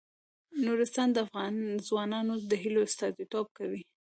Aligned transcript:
نورستان 0.65 1.07
د 1.11 1.17
افغان 1.25 1.55
ځوانانو 1.87 2.33
د 2.49 2.51
هیلو 2.63 2.81
استازیتوب 2.87 3.47
کوي. 3.57 3.81